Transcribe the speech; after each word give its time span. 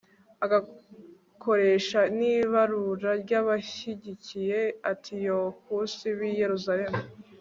agakoresha 0.45 1.99
n'ibarura 2.17 3.11
ry'abashyigikiye 3.23 4.59
antiyokusi 4.89 6.07
b'i 6.17 6.31
yeruzalemu 6.41 7.01